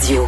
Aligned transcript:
Radio. 0.00 0.26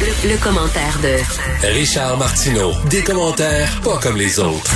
Le, 0.00 0.28
le 0.30 0.36
commentaire 0.42 0.98
de 1.02 1.66
Richard 1.68 2.18
Martineau. 2.18 2.72
Des 2.90 3.02
commentaires 3.02 3.68
pas 3.82 3.98
comme 3.98 4.16
les 4.18 4.38
autres. 4.38 4.74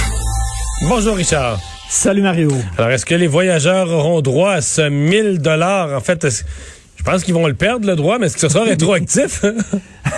Bonjour 0.88 1.15
Richard. 1.17 1.58
Salut 1.91 2.23
Mario. 2.23 2.50
Alors, 2.78 2.91
est-ce 2.91 3.04
que 3.04 3.15
les 3.15 3.26
voyageurs 3.26 3.91
auront 3.91 4.23
droit 4.23 4.52
à 4.52 4.60
ce 4.62 4.88
1000 4.88 5.41
dollars? 5.41 5.94
En 5.94 6.00
fait, 6.00 6.25
est-ce- 6.25 6.44
je 7.00 7.05
pense 7.05 7.25
qu'ils 7.25 7.33
vont 7.33 7.47
le 7.47 7.55
perdre, 7.55 7.86
le 7.89 7.97
droit, 7.97 8.18
mais 8.18 8.27
est-ce 8.27 8.34
que 8.34 8.41
ce 8.43 8.50
sera 8.50 8.62
rétroactif? 8.64 9.43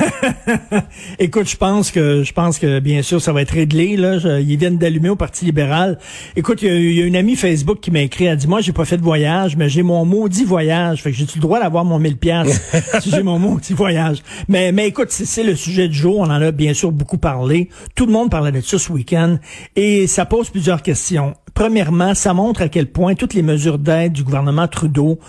Écoute, 1.20 1.48
je 1.48 1.56
pense 1.56 1.92
que 1.92 2.24
je 2.24 2.32
pense 2.32 2.58
que 2.58 2.80
bien 2.80 3.02
sûr 3.02 3.22
ça 3.22 3.32
va 3.32 3.42
être 3.42 3.52
réglé 3.52 3.96
là. 3.96 4.18
Je- 4.18 4.40
ils 4.40 4.56
viennent 4.56 4.78
d'allumer 4.78 5.08
au 5.08 5.14
Parti 5.14 5.44
libéral. 5.44 5.98
Écoute, 6.34 6.60
il 6.62 6.68
y, 6.68 6.70
a- 6.70 6.74
il 6.74 6.92
y 6.94 7.02
a 7.02 7.04
une 7.06 7.14
amie 7.14 7.36
Facebook 7.36 7.78
qui 7.80 7.92
m'a 7.92 8.00
écrit. 8.00 8.24
Elle 8.24 8.36
dit 8.36 8.48
moi 8.48 8.60
j'ai 8.60 8.72
pas 8.72 8.84
fait 8.84 8.96
de 8.96 9.02
voyage, 9.02 9.56
mais 9.56 9.68
j'ai 9.68 9.82
mon 9.84 10.04
maudit 10.04 10.44
voyage. 10.44 11.02
Fait 11.02 11.12
que 11.12 11.16
j'ai 11.16 11.26
le 11.36 11.40
droit 11.40 11.60
d'avoir 11.60 11.84
mon 11.84 12.00
1000 12.00 12.16
pièces 12.16 12.60
si 13.00 13.10
j'ai 13.10 13.22
mon 13.22 13.38
maudit 13.38 13.74
voyage. 13.74 14.18
Mais 14.48 14.72
mais 14.72 14.88
écoute, 14.88 15.10
c'est 15.12 15.44
le 15.44 15.54
sujet 15.54 15.86
du 15.86 15.94
jour. 15.96 16.18
On 16.18 16.24
en 16.24 16.30
a 16.42 16.50
bien 16.50 16.74
sûr 16.74 16.90
beaucoup 16.90 17.18
parlé. 17.18 17.68
Tout 17.94 18.06
le 18.06 18.12
monde 18.12 18.28
parlait 18.28 18.50
de 18.50 18.60
ça 18.60 18.78
ce 18.78 18.90
week-end 18.90 19.36
et 19.76 20.08
ça 20.08 20.24
pose 20.24 20.50
plusieurs 20.50 20.82
questions. 20.82 21.34
Premièrement, 21.54 22.14
ça 22.14 22.34
montre 22.34 22.62
à 22.62 22.68
quel 22.68 22.86
point 22.86 23.14
toutes 23.14 23.34
les 23.34 23.42
mesures 23.42 23.78
d'aide 23.78 24.12
du 24.14 24.24
gouvernement 24.24 24.66
Trudeau 24.66 25.20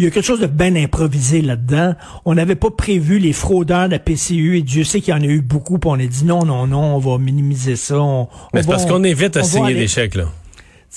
il 0.00 0.04
y 0.04 0.06
a 0.06 0.10
quelque 0.10 0.24
chose 0.24 0.40
de 0.40 0.46
bien 0.46 0.74
improvisé 0.76 1.42
là-dedans. 1.42 1.94
On 2.24 2.34
n'avait 2.34 2.54
pas 2.54 2.70
prévu 2.70 3.18
les 3.18 3.34
fraudeurs 3.34 3.86
de 3.86 3.92
la 3.92 3.98
PCU 3.98 4.56
et 4.56 4.62
Dieu 4.62 4.82
sait 4.82 5.02
qu'il 5.02 5.12
y 5.12 5.16
en 5.16 5.20
a 5.20 5.26
eu 5.26 5.42
beaucoup. 5.42 5.78
Puis 5.78 5.90
on 5.90 5.94
a 5.94 6.06
dit 6.06 6.24
non, 6.24 6.42
non, 6.46 6.66
non, 6.66 6.96
on 6.96 6.98
va 6.98 7.18
minimiser 7.18 7.76
ça. 7.76 8.00
On, 8.00 8.26
mais 8.54 8.62
c'est 8.62 8.68
parce 8.68 8.86
qu'on 8.86 9.04
est 9.04 9.12
vite 9.12 9.36
à 9.36 9.42
signer 9.42 9.74
des 9.74 9.88
chèques, 9.88 10.14
là. 10.14 10.24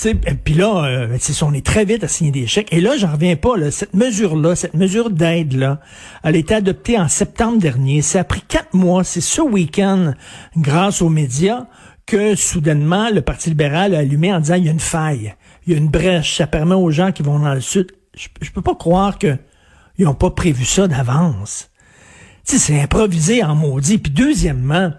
et 0.06 0.16
Puis 0.16 0.54
là, 0.54 0.86
euh, 0.86 1.08
ben, 1.08 1.20
on 1.42 1.54
est 1.54 1.66
très 1.66 1.84
vite 1.84 2.06
à 2.06 2.08
signer 2.08 2.32
des 2.32 2.48
chèques. 2.48 2.72
Et 2.72 2.80
là, 2.80 2.96
j'en 2.98 3.12
reviens 3.12 3.36
pas. 3.36 3.58
Là, 3.58 3.72
cette 3.72 3.94
mesure-là, 3.94 4.56
cette 4.56 4.74
mesure 4.74 5.10
d'aide-là, 5.10 5.82
elle 6.24 6.36
a 6.36 6.38
été 6.38 6.56
adoptée 6.56 6.98
en 6.98 7.10
septembre 7.10 7.60
dernier. 7.60 8.02
Ça 8.02 8.22
a 8.22 8.24
pris 8.24 8.42
quatre 8.48 8.74
mois. 8.74 9.04
C'est 9.04 9.20
ce 9.20 9.42
week-end, 9.42 10.14
grâce 10.56 11.02
aux 11.02 11.10
médias, 11.10 11.66
que 12.06 12.36
soudainement, 12.36 13.10
le 13.10 13.22
Parti 13.22 13.50
libéral 13.50 13.96
a 13.96 14.00
allumé 14.00 14.34
en 14.34 14.40
disant 14.40 14.56
il 14.56 14.64
y 14.64 14.70
a 14.70 14.72
une 14.72 14.80
faille, 14.80 15.36
il 15.68 15.74
y 15.74 15.76
a 15.76 15.78
une 15.78 15.90
brèche. 15.90 16.38
Ça 16.38 16.48
permet 16.48 16.76
aux 16.76 16.90
gens 16.90 17.12
qui 17.12 17.22
vont 17.22 17.40
dans 17.40 17.54
le 17.54 17.60
sud. 17.60 17.92
Je, 18.16 18.28
je 18.42 18.52
peux 18.52 18.62
pas 18.62 18.76
croire 18.76 19.18
que 19.18 19.38
ils 19.98 20.08
ont 20.08 20.14
pas 20.16 20.32
prévu 20.32 20.66
ça 20.66 20.88
d'avance. 20.88 21.70
Tu 22.48 22.58
sais, 22.58 22.60
c'est 22.60 22.82
improvisé 22.82 23.44
en 23.44 23.56
maudit. 23.56 23.98
Puis 24.00 24.12
deuxièmement, 24.12 24.92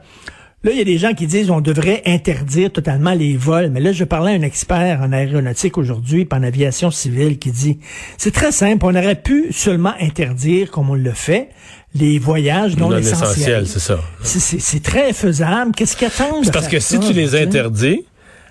là, 0.63 0.71
il 0.71 0.79
y 0.79 0.81
a 0.81 0.85
des 0.85 0.99
gens 0.99 1.13
qui 1.15 1.27
disent 1.27 1.51
on 1.51 1.61
devrait 1.61 2.03
interdire 2.07 2.73
totalement 2.73 3.13
les 3.13 3.37
vols. 3.37 3.71
Mais 3.71 3.81
là, 3.81 3.93
je 3.93 4.05
parlais 4.05 4.33
à 4.33 4.35
un 4.37 4.43
expert 4.43 5.01
en 5.03 5.13
aéronautique 5.13 5.77
aujourd'hui, 5.77 6.25
puis 6.25 6.39
en 6.39 6.43
aviation 6.43 6.91
civile, 6.91 7.39
qui 7.39 7.51
dit 7.51 7.81
c'est 8.19 8.33
très 8.33 8.53
simple. 8.53 8.85
On 8.87 8.95
aurait 8.95 9.21
pu 9.21 9.53
seulement 9.53 9.95
interdire, 10.01 10.71
comme 10.71 10.91
on 10.91 10.95
le 10.95 11.11
fait, 11.13 11.51
les 11.95 12.19
voyages 12.19 12.77
non, 12.77 12.89
Non 12.91 12.97
essentiels. 12.99 13.31
essentiel, 13.33 13.67
c'est 13.67 13.81
ça. 13.81 13.99
C'est- 14.23 14.83
très 14.83 15.13
faisable. 15.13 15.73
Qu'est-ce 15.73 15.97
qu'ils 15.97 16.07
attendent? 16.09 16.51
parce 16.53 16.69
que 16.69 16.81
si 16.81 16.95
ça, 16.95 17.01
tu 17.01 17.13
les 17.13 17.35
interdis, 17.41 18.05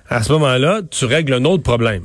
à 0.10 0.22
ce 0.24 0.32
moment-là, 0.34 0.82
tu 0.90 1.06
règles 1.06 1.34
un 1.34 1.46
autre 1.46 1.64
problème. 1.64 2.04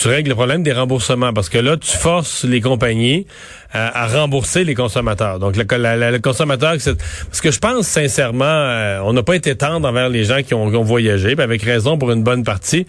Tu 0.00 0.08
règles 0.08 0.30
le 0.30 0.34
problème 0.34 0.62
des 0.62 0.72
remboursements 0.72 1.34
parce 1.34 1.50
que 1.50 1.58
là, 1.58 1.76
tu 1.76 1.94
forces 1.94 2.44
les 2.44 2.62
compagnies 2.62 3.26
à, 3.70 4.04
à 4.04 4.06
rembourser 4.06 4.64
les 4.64 4.74
consommateurs. 4.74 5.38
Donc, 5.38 5.56
le, 5.56 5.64
le 5.64 6.18
consommateur, 6.20 6.70
parce 6.72 7.40
que 7.42 7.50
je 7.50 7.58
pense 7.58 7.86
sincèrement, 7.86 8.44
euh, 8.46 9.00
on 9.04 9.12
n'a 9.12 9.22
pas 9.22 9.36
été 9.36 9.54
tendre 9.56 9.86
envers 9.86 10.08
les 10.08 10.24
gens 10.24 10.42
qui 10.42 10.54
ont, 10.54 10.70
qui 10.70 10.82
voyagé, 10.82 11.36
avec 11.38 11.60
raison 11.60 11.98
pour 11.98 12.12
une 12.12 12.22
bonne 12.22 12.44
partie. 12.44 12.86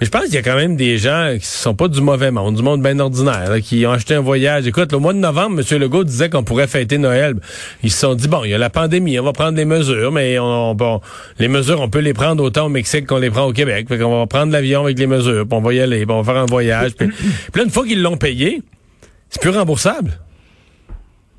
Mais 0.00 0.06
je 0.06 0.10
pense 0.10 0.24
qu'il 0.24 0.34
y 0.34 0.38
a 0.38 0.42
quand 0.42 0.56
même 0.56 0.76
des 0.76 0.96
gens 0.96 1.36
qui 1.38 1.46
sont 1.46 1.74
pas 1.74 1.86
du 1.86 2.00
mauvais 2.00 2.30
monde, 2.30 2.54
du 2.54 2.62
monde 2.62 2.82
bien 2.82 2.98
ordinaire, 2.98 3.50
là, 3.50 3.60
qui 3.60 3.84
ont 3.86 3.92
acheté 3.92 4.14
un 4.14 4.20
voyage. 4.20 4.66
Écoute, 4.66 4.92
le 4.92 4.98
mois 4.98 5.12
de 5.12 5.18
novembre, 5.18 5.60
M. 5.60 5.78
Legault 5.78 6.04
disait 6.04 6.30
qu'on 6.30 6.42
pourrait 6.42 6.68
fêter 6.68 6.96
Noël. 6.96 7.34
Ils 7.82 7.90
se 7.90 7.98
sont 7.98 8.14
dit, 8.14 8.26
bon, 8.26 8.42
il 8.44 8.50
y 8.50 8.54
a 8.54 8.58
la 8.58 8.70
pandémie, 8.70 9.20
on 9.20 9.24
va 9.24 9.32
prendre 9.32 9.52
des 9.52 9.66
mesures, 9.66 10.10
mais 10.10 10.38
on, 10.38 10.74
bon, 10.74 11.02
les 11.38 11.48
mesures, 11.48 11.82
on 11.82 11.90
peut 11.90 11.98
les 11.98 12.14
prendre 12.14 12.42
autant 12.42 12.66
au 12.66 12.68
Mexique 12.70 13.06
qu'on 13.06 13.18
les 13.18 13.30
prend 13.30 13.44
au 13.44 13.52
Québec. 13.52 13.88
Fait 13.88 13.98
qu'on 13.98 14.18
va 14.18 14.26
prendre 14.26 14.52
l'avion 14.52 14.84
avec 14.84 14.98
les 14.98 15.06
mesures, 15.06 15.46
puis 15.46 15.58
on 15.58 15.60
va 15.60 15.74
y 15.74 15.80
aller, 15.80 16.06
puis 16.06 16.14
on 16.14 16.22
va 16.22 16.32
faire 16.32 16.42
un 16.42 16.46
voyage. 16.46 16.92
Puis, 16.94 17.08
puis 17.08 17.60
là, 17.60 17.64
une 17.64 17.70
fois 17.70 17.84
qu'ils 17.86 18.00
l'ont 18.00 18.16
payé, 18.16 18.62
c'est 19.28 19.42
plus 19.42 19.50
remboursable. 19.50 20.18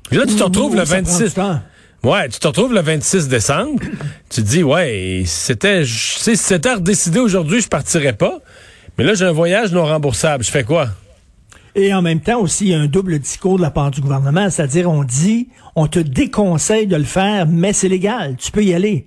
Puis 0.08 0.18
là, 0.18 0.24
tu 0.26 0.36
te 0.36 0.42
retrouves 0.42 0.76
le 0.76 0.84
Ça 0.84 0.94
prend 0.94 1.04
26. 1.04 1.24
du 1.24 1.30
temps. 1.30 1.60
Ouais, 2.04 2.28
tu 2.28 2.40
te 2.40 2.46
retrouves 2.48 2.74
le 2.74 2.80
26 2.80 3.28
décembre. 3.28 3.80
tu 4.28 4.42
te 4.42 4.46
dis, 4.46 4.62
ouais, 4.62 5.22
c'était, 5.24 5.84
si 5.84 6.36
c'était 6.36 6.68
à 6.68 6.74
redécider 6.76 7.20
aujourd'hui, 7.20 7.60
je 7.60 7.68
partirais 7.68 8.12
pas. 8.12 8.40
Mais 8.98 9.04
là, 9.04 9.14
j'ai 9.14 9.24
un 9.24 9.32
voyage 9.32 9.72
non 9.72 9.84
remboursable. 9.84 10.44
Je 10.44 10.50
fais 10.50 10.64
quoi? 10.64 10.88
Et 11.74 11.94
en 11.94 12.02
même 12.02 12.20
temps 12.20 12.40
aussi, 12.40 12.66
il 12.66 12.70
y 12.70 12.74
a 12.74 12.80
un 12.80 12.86
double 12.86 13.18
discours 13.18 13.56
de 13.56 13.62
la 13.62 13.70
part 13.70 13.90
du 13.90 14.02
gouvernement, 14.02 14.50
c'est-à-dire 14.50 14.90
on 14.90 15.04
dit, 15.04 15.48
on 15.74 15.86
te 15.86 15.98
déconseille 15.98 16.86
de 16.86 16.96
le 16.96 17.04
faire, 17.04 17.46
mais 17.46 17.72
c'est 17.72 17.88
légal, 17.88 18.36
tu 18.36 18.50
peux 18.50 18.62
y 18.62 18.74
aller. 18.74 19.06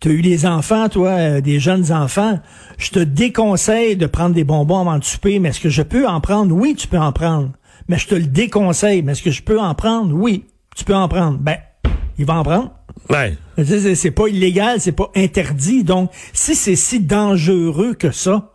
Tu 0.00 0.08
as 0.08 0.12
eu 0.12 0.20
des 0.20 0.46
enfants, 0.46 0.88
toi, 0.88 1.10
euh, 1.10 1.40
des 1.40 1.60
jeunes 1.60 1.92
enfants. 1.92 2.40
Je 2.76 2.90
te 2.90 2.98
déconseille 2.98 3.96
de 3.96 4.06
prendre 4.06 4.34
des 4.34 4.42
bonbons 4.42 4.80
avant 4.80 4.98
de 4.98 5.04
souper, 5.04 5.38
mais 5.38 5.50
est-ce 5.50 5.60
que 5.60 5.68
je 5.68 5.82
peux 5.82 6.08
en 6.08 6.20
prendre? 6.20 6.52
Oui, 6.54 6.74
tu 6.74 6.88
peux 6.88 6.98
en 6.98 7.12
prendre. 7.12 7.50
Mais 7.88 7.98
je 7.98 8.08
te 8.08 8.16
le 8.16 8.26
déconseille. 8.26 9.02
Mais 9.02 9.12
est-ce 9.12 9.22
que 9.22 9.30
je 9.30 9.42
peux 9.42 9.60
en 9.60 9.76
prendre? 9.76 10.12
Oui, 10.12 10.46
tu 10.74 10.84
peux 10.84 10.96
en 10.96 11.06
prendre. 11.06 11.38
Ben, 11.38 11.56
il 12.18 12.24
va 12.24 12.34
en 12.34 12.42
prendre. 12.42 12.72
Ouais. 13.10 13.36
C'est 13.64 14.10
pas 14.10 14.26
illégal, 14.26 14.80
c'est 14.80 14.90
pas 14.90 15.10
interdit. 15.14 15.84
Donc, 15.84 16.10
si 16.32 16.56
c'est 16.56 16.76
si 16.76 16.98
dangereux 16.98 17.94
que 17.94 18.10
ça, 18.10 18.51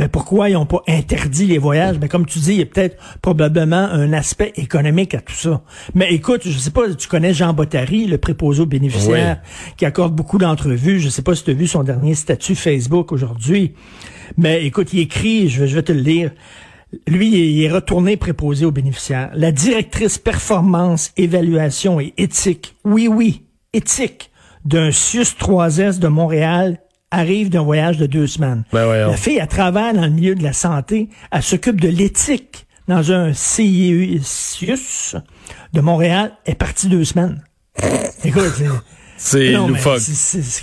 ben 0.00 0.08
pourquoi 0.08 0.48
ils 0.48 0.54
n'ont 0.54 0.64
pas 0.64 0.82
interdit 0.88 1.44
les 1.44 1.58
voyages? 1.58 1.98
Ben 1.98 2.08
comme 2.08 2.24
tu 2.24 2.38
dis, 2.38 2.52
il 2.52 2.58
y 2.60 2.62
a 2.62 2.64
peut-être 2.64 2.96
probablement 3.20 3.76
un 3.76 4.14
aspect 4.14 4.50
économique 4.56 5.12
à 5.12 5.20
tout 5.20 5.34
ça. 5.34 5.60
Mais 5.94 6.10
écoute, 6.14 6.40
je 6.46 6.56
sais 6.56 6.70
pas, 6.70 6.88
tu 6.94 7.06
connais 7.06 7.34
Jean 7.34 7.52
Bottary, 7.52 8.06
le 8.06 8.16
préposé 8.16 8.62
aux 8.62 8.66
bénéficiaires, 8.66 9.42
qui 9.76 9.84
accorde 9.84 10.14
beaucoup 10.14 10.38
d'entrevues. 10.38 11.00
Je 11.00 11.10
sais 11.10 11.20
pas 11.20 11.34
si 11.34 11.44
tu 11.44 11.50
as 11.50 11.52
vu 11.52 11.66
son 11.66 11.82
dernier 11.82 12.14
statut 12.14 12.54
Facebook 12.54 13.12
aujourd'hui. 13.12 13.74
Mais 14.38 14.64
écoute, 14.64 14.94
il 14.94 15.00
écrit, 15.00 15.50
je 15.50 15.60
vais, 15.60 15.68
je 15.68 15.74
vais 15.74 15.82
te 15.82 15.92
le 15.92 16.00
lire. 16.00 16.30
Lui, 17.06 17.28
il 17.28 17.62
est 17.62 17.70
retourné 17.70 18.16
préposé 18.16 18.64
aux 18.64 18.72
bénéficiaires. 18.72 19.30
La 19.34 19.52
directrice 19.52 20.16
performance, 20.16 21.12
évaluation 21.18 22.00
et 22.00 22.14
éthique, 22.16 22.74
oui, 22.86 23.06
oui, 23.06 23.42
éthique, 23.74 24.30
d'un 24.64 24.92
SUS 24.92 25.36
3S 25.38 25.98
de 25.98 26.08
Montréal 26.08 26.78
arrive 27.10 27.50
d'un 27.50 27.62
voyage 27.62 27.96
de 27.98 28.06
deux 28.06 28.26
semaines. 28.26 28.64
Ben. 28.72 28.86
La 29.08 29.16
fille, 29.16 29.38
elle 29.40 29.48
travaille 29.48 29.94
dans 29.94 30.02
le 30.02 30.10
milieu 30.10 30.34
de 30.34 30.42
la 30.42 30.52
santé, 30.52 31.08
elle 31.32 31.42
s'occupe 31.42 31.80
de 31.80 31.88
l'éthique 31.88 32.66
dans 32.88 33.12
un 33.12 33.32
CIUS 33.32 35.16
de 35.72 35.80
Montréal, 35.80 36.32
elle 36.44 36.52
est 36.52 36.56
partie 36.56 36.88
deux 36.88 37.04
semaines. 37.04 37.42
Écoute, 38.24 38.52
c'est- 38.56 38.68
C'est 39.16 39.52
loufoque. 39.52 40.00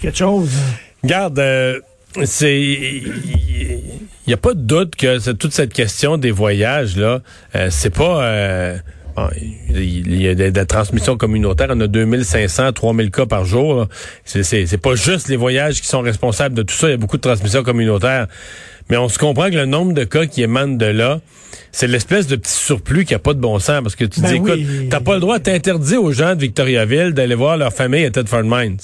quelque 0.01 0.17
chose. 0.17 0.49
hein. 0.55 0.77
Garde, 1.07 1.39
euh, 1.39 1.79
c'est. 2.25 2.59
Il 2.59 3.81
n'y 4.27 4.33
a 4.33 4.37
pas 4.37 4.53
de 4.53 4.61
doute 4.61 4.95
que 4.95 5.19
c'est- 5.19 5.35
toute 5.35 5.53
cette 5.53 5.73
question 5.73 6.17
des 6.17 6.31
voyages, 6.31 6.97
là, 6.97 7.21
euh, 7.55 7.67
c'est 7.69 7.91
pas. 7.91 8.23
euh, 8.23 8.77
bon, 9.17 9.27
il 9.69 10.21
y 10.21 10.27
a 10.27 10.35
de, 10.35 10.51
la 10.55 10.65
transmission 10.65 11.17
communautaire, 11.17 11.67
on 11.71 11.79
a 11.81 11.87
2500, 11.87 12.73
3000 12.73 13.11
cas 13.11 13.25
par 13.25 13.45
jour. 13.45 13.87
C'est- 14.23 14.77
pas 14.77 14.95
juste 14.95 15.27
les 15.27 15.35
voyages 15.37 15.81
qui 15.81 15.87
sont 15.87 16.01
responsables 16.01 16.55
de 16.55 16.61
tout 16.61 16.75
ça, 16.75 16.87
il 16.87 16.91
y 16.91 16.93
a 16.93 16.97
beaucoup 16.97 17.17
de 17.17 17.21
transmission 17.21 17.63
communautaire. 17.63 18.27
Mais 18.89 18.95
on 18.97 19.09
se 19.09 19.17
comprend 19.19 19.49
que 19.49 19.55
le 19.55 19.65
nombre 19.65 19.93
de 19.93 20.03
cas 20.05 20.27
qui 20.27 20.43
émanent 20.43 20.77
de 20.77 20.85
là, 20.85 21.19
c'est 21.73 21.87
l'espèce 21.87 22.27
de 22.27 22.35
petit 22.37 22.53
surplus 22.53 23.03
qui 23.03 23.13
a 23.13 23.19
pas 23.19 23.33
de 23.33 23.39
bon 23.39 23.59
sens. 23.59 23.81
Parce 23.81 23.95
que 23.95 24.05
tu 24.05 24.21
Ben 24.21 24.29
dis, 24.29 24.35
écoute, 24.35 24.51
oui. 24.57 24.87
t'as 24.89 25.01
pas 25.01 25.15
le 25.15 25.19
droit, 25.19 25.39
t'interdis 25.39 25.97
aux 25.97 26.11
gens 26.13 26.35
de 26.35 26.41
Victoriaville 26.41 27.11
d'aller 27.13 27.35
voir 27.35 27.57
leur 27.57 27.73
famille 27.73 28.05
à 28.05 28.11
Tedford 28.11 28.43
Mines. 28.45 28.77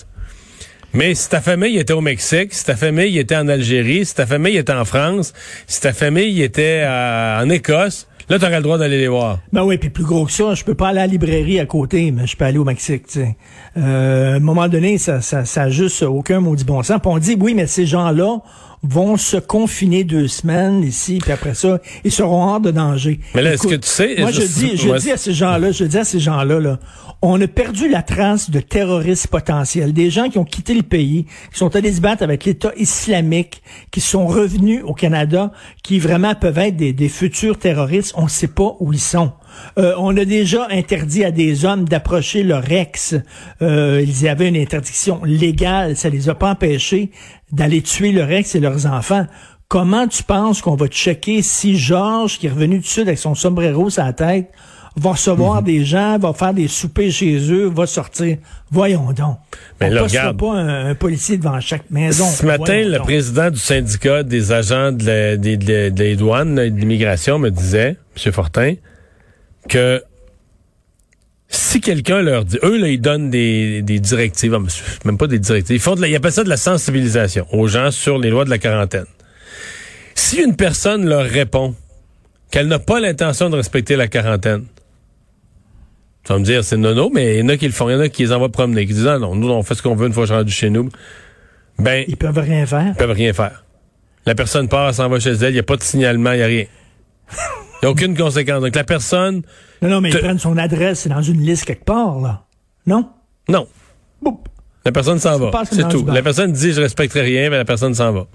Mais 0.94 1.16
si 1.16 1.30
ta 1.30 1.42
famille 1.42 1.78
était 1.78 1.94
au 1.94 2.02
Mexique, 2.02 2.54
si 2.54 2.66
ta 2.66 2.76
famille 2.76 3.18
était 3.18 3.36
en 3.36 3.48
Algérie, 3.48 4.06
si 4.06 4.14
ta 4.14 4.28
famille 4.28 4.58
était 4.58 4.74
en 4.74 4.86
France, 4.86 5.34
si 5.66 5.82
ta 5.82 5.92
famille 5.94 6.42
était 6.44 6.84
euh, 6.86 7.42
en 7.42 7.50
Écosse, 7.50 8.08
là, 8.30 8.40
tu 8.40 8.46
aurais 8.46 8.58
le 8.58 8.64
droit 8.64 8.78
d'aller 8.78 9.00
les 9.00 9.08
voir. 9.08 9.40
Ben 9.52 9.64
oui, 9.64 9.78
puis 9.78 9.90
plus 9.90 10.04
gros 10.04 10.26
que 10.26 10.32
ça, 10.32 10.54
je 10.54 10.64
peux 10.64 10.76
pas 10.76 10.90
aller 10.90 11.00
à 11.00 11.08
la 11.08 11.08
librairie 11.08 11.60
à 11.60 11.66
côté, 11.66 12.12
mais 12.12 12.28
je 12.28 12.36
peux 12.36 12.46
aller 12.46 12.58
au 12.58 12.64
Mexique, 12.64 13.08
tu 13.08 13.20
sais. 13.20 13.36
Euh, 13.78 14.34
à 14.34 14.36
un 14.36 14.40
moment 14.40 14.68
donné, 14.68 14.98
ça, 14.98 15.22
ça, 15.22 15.46
ça 15.46 15.70
juste 15.70 16.04
aucun 16.04 16.40
maudit 16.40 16.66
bon 16.66 16.82
sens. 16.84 17.00
Puis 17.02 17.12
on 17.12 17.18
dit, 17.18 17.38
oui, 17.40 17.54
mais 17.54 17.68
ces 17.68 17.86
gens-là 17.86 18.38
vont 18.84 19.16
se 19.18 19.38
confiner 19.38 20.04
deux 20.04 20.28
semaines 20.28 20.84
ici, 20.84 21.20
puis 21.22 21.32
après 21.32 21.54
ça, 21.54 21.80
ils 22.04 22.12
seront 22.12 22.44
hors 22.44 22.60
de 22.60 22.70
danger. 22.72 23.20
Mais 23.34 23.42
là, 23.42 23.54
est-ce 23.54 23.64
que 23.64 23.76
tu 23.76 23.88
sais- 23.88 24.16
Moi, 24.20 24.32
je- 24.32 24.42
je 24.42 24.48
dis, 24.48 24.78
je 24.78 24.90
dis 25.00 25.12
à 25.12 25.18
ces 25.18 25.34
gens-là, 25.34 25.72
je 25.72 25.86
dis 25.86 25.98
à 25.98 26.04
ces 26.04 26.20
gens-là, 26.20 26.60
là, 26.60 26.80
on 27.22 27.40
a 27.42 27.48
perdu 27.48 27.88
la 27.90 28.02
trace 28.02 28.50
de 28.50 28.60
terroristes 28.60 29.28
potentiels, 29.28 29.94
des 29.94 30.10
gens 30.10 30.30
qui 30.30 30.38
ont 30.38 30.44
quitté 30.44 30.74
le 30.74 30.82
pays, 30.84 31.26
qui 31.54 31.58
sont 31.58 31.74
allés 31.76 31.94
se 31.94 32.02
battre 32.02 32.22
avec 32.24 32.44
l'État 32.44 32.74
islamique, 32.76 33.64
qui 33.92 34.02
sont 34.02 34.28
revenus 34.28 34.82
au 34.86 34.94
Canada, 34.94 35.52
qui 35.82 36.00
vraiment 36.00 36.36
peuvent 36.36 36.58
être 36.58 36.76
des, 36.76 36.92
des 36.92 37.08
futurs 37.10 37.58
terroristes. 37.58 38.14
On 38.18 38.24
ne 38.26 38.30
sait 38.30 38.48
pas 38.50 38.76
où 38.82 38.92
ils 38.92 39.00
sont. 39.00 39.32
Euh, 39.78 39.94
on 39.98 40.16
a 40.18 40.26
déjà 40.26 40.68
interdit 40.70 41.24
à 41.24 41.32
des 41.32 41.66
hommes 41.66 41.86
d'approcher 41.86 42.44
leur 42.44 42.72
ex. 42.72 43.16
Euh, 43.62 44.04
ils 44.06 44.28
avaient 44.28 44.50
une 44.50 44.58
interdiction 44.58 45.24
légale. 45.24 45.96
Ça 45.96 46.10
les 46.10 46.30
a 46.30 46.36
pas 46.36 46.52
empêchés 46.52 47.12
d'aller 47.52 47.82
tuer 47.82 48.12
leur 48.12 48.32
ex 48.32 48.56
et 48.56 48.60
leurs 48.60 48.86
enfants. 48.86 49.26
Comment 49.68 50.08
tu 50.08 50.24
penses 50.24 50.62
qu'on 50.62 50.76
va 50.76 50.88
checker 50.88 51.42
si 51.42 51.78
Georges, 51.78 52.38
qui 52.38 52.48
est 52.48 52.52
revenu 52.52 52.80
du 52.80 52.88
Sud 52.88 53.08
avec 53.08 53.18
son 53.18 53.34
sombrero 53.34 53.90
sur 53.90 54.04
la 54.04 54.14
tête, 54.14 54.52
va 54.96 55.12
recevoir 55.12 55.62
mhm. 55.62 55.66
des 55.66 55.86
gens, 55.86 56.18
va 56.20 56.34
faire 56.34 56.54
des 56.54 56.68
soupers 56.68 57.12
chez 57.12 57.38
eux, 57.52 57.72
va 57.74 57.88
sortir? 57.88 58.38
Voyons 58.70 59.12
donc. 59.12 59.38
Mais 59.82 59.90
On 59.90 60.04
ne 60.04 60.32
pas 60.34 60.54
un, 60.54 60.96
policier 60.96 61.38
devant 61.38 61.60
chaque 61.60 61.90
maison. 61.90 62.26
Ce 62.26 62.46
matin, 62.46 62.84
le 62.86 63.00
président 63.00 63.50
du 63.50 63.58
syndicat 63.58 64.24
des 64.24 64.52
agents 64.52 64.92
de 64.92 65.36
des 65.36 66.16
douanes 66.16 66.60
et 66.60 66.70
de 66.70 66.80
l'immigration 66.80 67.40
me 67.40 67.50
disait, 67.50 67.98
M. 68.24 68.32
Fortin, 68.32 68.76
que 69.70 70.04
si 71.54 71.82
quelqu'un 71.82 72.22
leur 72.22 72.46
dit, 72.46 72.58
eux, 72.64 72.78
là, 72.78 72.88
ils 72.88 73.00
donnent 73.00 73.30
des, 73.30 73.82
directives, 73.84 74.58
même 75.06 75.18
pas 75.18 75.28
des 75.28 75.40
directives, 75.40 75.76
ils 75.76 75.80
font 75.80 75.96
de 75.96 76.02
la, 76.02 76.08
ils 76.08 76.16
appellent 76.16 76.32
ça 76.32 76.44
de 76.44 76.50
la 76.50 76.58
sensibilisation 76.58 77.46
aux 77.52 77.68
gens 77.68 77.92
sur 77.92 78.18
les 78.18 78.30
lois 78.30 78.46
de 78.46 78.50
la 78.50 78.58
quarantaine. 78.58 79.06
Si 80.16 80.42
une 80.42 80.56
personne 80.56 81.08
leur 81.08 81.24
répond 81.26 81.76
qu'elle 82.50 82.68
n'a 82.68 82.80
pas 82.80 83.00
l'intention 83.00 83.50
de 83.50 83.56
respecter 83.56 83.96
la 83.96 84.08
quarantaine, 84.08 84.66
tu 86.24 86.32
vas 86.32 86.40
me 86.40 86.44
dire, 86.44 86.64
c'est 86.64 86.78
nono, 86.78 87.10
mais 87.14 87.36
il 87.36 87.40
y 87.42 87.44
en 87.44 87.50
a 87.50 87.58
qui 87.58 87.68
le 87.68 87.74
font, 87.74 87.90
il 87.90 87.94
y 87.94 87.96
en 87.96 88.00
a 88.00 88.10
qui 88.10 88.24
les 88.24 88.32
envoient 88.32 88.52
promener, 88.52 88.86
qui 88.88 88.94
disent, 88.94 89.08
ah 89.08 89.20
non, 89.20 89.36
nous, 89.36 89.50
on 89.50 89.62
fait 89.62 89.76
ce 89.76 89.84
qu'on 89.84 89.96
veut 89.96 90.08
une 90.08 90.14
fois 90.14 90.26
rendu 90.26 90.52
chez 90.52 90.70
nous. 90.70 90.90
Ben. 91.78 92.06
Ils 92.08 92.18
peuvent 92.18 92.38
rien 92.38 92.66
faire. 92.66 92.94
Ils 92.96 92.98
peuvent 92.98 93.12
rien 93.12 93.34
faire. 93.34 93.64
La 94.26 94.34
personne 94.34 94.70
part, 94.70 94.94
s'en 94.94 95.10
va 95.10 95.20
chez 95.20 95.32
elle, 95.32 95.50
il 95.50 95.54
n'y 95.54 95.60
a 95.60 95.64
pas 95.64 95.76
de 95.76 95.84
signalement, 95.84 96.32
il 96.32 96.38
n'y 96.38 96.44
a 96.44 96.48
rien. 96.48 96.66
Il 97.84 97.88
n'y 97.88 97.90
a 97.90 97.92
aucune 97.92 98.16
conséquence. 98.18 98.62
Donc, 98.62 98.76
la 98.76 98.84
personne. 98.86 99.42
Non, 99.82 99.90
non, 99.90 100.02
mais 100.02 100.10
ils 100.10 100.18
prennent 100.18 100.40
son 100.40 100.58
adresse 100.58 101.06
dans 101.08 101.22
une 101.22 101.42
liste 101.42 101.66
quelque 101.66 101.84
part, 101.84 102.20
là. 102.20 102.46
Non? 102.88 103.10
Non. 103.50 103.68
La 104.86 104.92
personne 104.92 105.20
s'en 105.20 105.38
va. 105.38 105.52
C'est 105.70 105.88
tout. 105.90 106.06
La 106.08 106.22
personne 106.22 106.54
dit, 106.54 106.72
je 106.72 106.82
respecterai 106.82 107.22
rien, 107.22 107.50
mais 107.50 107.58
la 107.58 107.66
personne 107.66 107.94
s'en 107.94 108.12
va. 108.14 108.28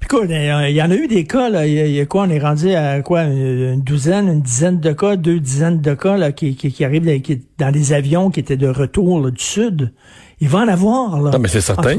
Puis 0.00 0.08
quoi, 0.08 0.24
il 0.26 0.72
y 0.72 0.82
en 0.82 0.90
a 0.90 0.94
eu 0.94 1.08
des 1.08 1.24
cas, 1.24 1.50
là. 1.50 1.66
Il 1.66 1.74
y, 1.74 2.00
a 2.00 2.06
quoi, 2.06 2.22
on 2.22 2.30
est 2.30 2.38
rendu 2.38 2.74
à 2.74 3.02
quoi, 3.02 3.24
une 3.24 3.82
douzaine, 3.82 4.28
une 4.28 4.42
dizaine 4.42 4.80
de 4.80 4.92
cas, 4.92 5.16
deux 5.16 5.40
dizaines 5.40 5.80
de 5.80 5.94
cas, 5.94 6.16
là, 6.16 6.32
qui, 6.32 6.56
qui, 6.56 6.84
arrivent 6.84 7.22
dans 7.58 7.70
des 7.70 7.92
avions 7.92 8.30
qui 8.30 8.40
étaient 8.40 8.56
de 8.56 8.68
retour, 8.68 9.30
du 9.30 9.42
sud. 9.42 9.92
Il 10.40 10.48
va 10.48 10.60
en 10.60 10.68
avoir, 10.68 11.20
là. 11.20 11.30
Non, 11.32 11.38
mais 11.38 11.48
c'est 11.48 11.60
certain. 11.60 11.98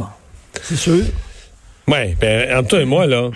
C'est 0.62 0.76
sûr. 0.76 1.04
Oui, 1.88 2.16
ben, 2.20 2.58
entre 2.58 2.70
toi 2.70 2.82
et 2.82 2.86
moi, 2.86 3.06
là, 3.08 3.30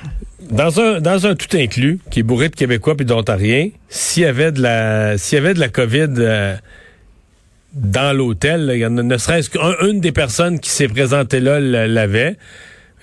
dans 0.49 0.79
un, 0.79 0.99
dans 0.99 1.27
un 1.27 1.35
tout 1.35 1.55
inclus, 1.55 1.99
qui 2.09 2.21
est 2.21 2.23
bourré 2.23 2.49
de 2.49 2.55
Québécois 2.55 2.95
puis 2.95 3.05
d'Ontariens, 3.05 3.69
s'il 3.89 4.23
y 4.23 4.25
avait 4.25 4.51
de 4.51 4.61
la, 4.61 5.17
s'il 5.17 5.37
y 5.37 5.41
avait 5.41 5.53
de 5.53 5.59
la 5.59 5.69
COVID 5.69 6.07
euh, 6.17 6.55
dans 7.73 8.15
l'hôtel, 8.15 8.69
il 8.73 8.79
y 8.79 8.85
en 8.85 8.97
a, 8.97 9.03
ne 9.03 9.17
serait-ce 9.17 9.49
qu'une 9.49 9.99
des 9.99 10.11
personnes 10.11 10.59
qui 10.59 10.69
s'est 10.69 10.87
présentée 10.87 11.39
là 11.39 11.59
l'avait. 11.59 12.37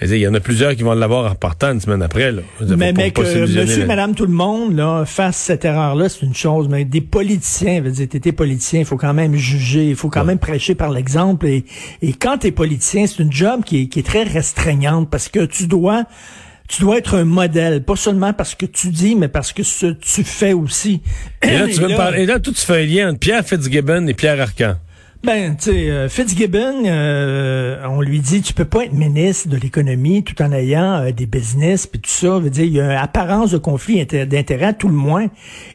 Il 0.01 0.15
y 0.15 0.29
en 0.29 0.35
a 0.35 0.39
plusieurs 0.39 0.77
qui 0.77 0.85
vont 0.85 0.95
l'avoir 0.95 1.27
en 1.27 1.31
repartant 1.31 1.73
une 1.73 1.81
semaine 1.81 2.03
après. 2.03 2.31
Là. 2.31 2.43
Mais, 2.77 2.93
mais 2.93 3.11
que 3.11 3.21
monsieur, 3.21 3.85
madame, 3.85 4.15
tout 4.15 4.27
le 4.27 4.33
monde 4.33 4.77
là, 4.77 5.05
fasse 5.05 5.37
cette 5.37 5.65
erreur-là, 5.65 6.09
c'est 6.09 6.25
une 6.25 6.37
chose. 6.37 6.69
Mais 6.69 6.85
des 6.85 7.01
politiciens, 7.01 7.81
veut 7.81 7.91
dire, 7.91 8.07
t'es 8.09 8.31
politicien, 8.31 8.79
il 8.79 8.87
faut 8.87 8.97
quand 8.97 9.13
même 9.13 9.35
juger, 9.35 9.89
il 9.89 9.97
faut 9.97 10.09
quand 10.09 10.25
même 10.25 10.39
prêcher 10.39 10.77
par 10.77 10.91
l'exemple. 10.91 11.47
Et, 11.47 11.65
et 12.01 12.13
quand 12.13 12.39
t'es 12.39 12.53
politicien, 12.53 13.09
c'est 13.09 13.21
une 13.21 13.33
job 13.33 13.65
qui 13.65 13.83
est, 13.83 13.87
qui 13.87 13.99
est 13.99 14.05
très 14.05 14.23
restreignante 14.23 15.11
parce 15.11 15.29
que 15.29 15.45
tu 15.45 15.67
dois 15.67 16.05
tu 16.69 16.83
dois 16.83 16.99
être 16.99 17.17
un 17.17 17.25
modèle, 17.25 17.83
pas 17.83 17.97
seulement 17.97 18.33
parce 18.35 18.55
que 18.55 18.67
tu 18.67 18.89
dis, 18.89 19.15
mais 19.15 19.29
parce 19.29 19.53
que 19.53 19.63
ce, 19.63 19.87
tu 19.87 20.23
fais 20.23 20.53
aussi. 20.53 21.01
Et 21.43 21.59
là, 21.59 21.67
tu 21.67 21.81
veux 21.81 21.89
me 21.89 21.97
parler, 21.97 22.23
et 22.23 22.27
là, 22.27 22.39
tout 22.39 22.53
tu 22.53 22.61
fais 22.61 22.83
un 22.83 22.87
lien 22.87 23.09
entre 23.09 23.19
Pierre 23.19 23.45
Fitzgibbon 23.45 24.07
et 24.07 24.15
Pierre 24.15 24.41
Arcan. 24.41 24.77
Ben, 25.25 25.57
tu 25.57 25.73
sais, 25.73 25.91
euh, 25.91 26.09
Fitzgibbon, 26.09 26.85
euh, 26.87 27.85
on 27.89 28.01
lui 28.01 28.21
dit, 28.21 28.41
tu 28.41 28.53
peux 28.53 28.65
pas 28.65 28.85
être 28.85 28.93
ministre 28.93 29.49
de 29.49 29.57
l'économie 29.57 30.23
tout 30.23 30.41
en 30.41 30.53
ayant 30.53 31.03
euh, 31.03 31.11
des 31.11 31.27
business 31.27 31.89
puis 31.89 32.01
tout 32.01 32.11
ça. 32.11 32.39
Veut 32.39 32.51
dire, 32.51 32.65
il 32.65 32.75
y 32.75 32.81
a 32.81 32.85
une 32.85 32.99
apparence 32.99 33.51
de 33.51 33.59
conflit 33.59 34.07
d'intérêt 34.07 34.75
tout 34.75 34.87
le 34.87 34.95
moins. 34.95 35.27